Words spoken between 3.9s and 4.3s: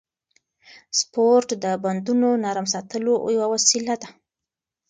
ده.